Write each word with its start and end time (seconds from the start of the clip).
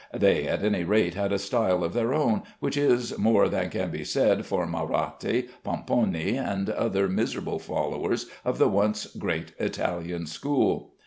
They 0.15 0.47
at 0.47 0.63
any 0.63 0.83
rate 0.83 1.13
had 1.13 1.31
a 1.31 1.37
style 1.37 1.83
of 1.83 1.93
their 1.93 2.11
own, 2.11 2.41
which 2.59 2.75
is 2.75 3.15
more 3.19 3.47
than 3.47 3.69
can 3.69 3.91
be 3.91 4.03
said 4.03 4.47
for 4.47 4.65
Maratti, 4.65 5.47
Pomponi, 5.63 6.37
and 6.37 6.65
the 6.65 6.79
other 6.79 7.07
miserable 7.07 7.59
followers 7.59 8.25
of 8.43 8.57
the 8.57 8.67
once 8.67 9.05
great 9.15 9.51
Italian 9.59 10.25
school. 10.25 10.93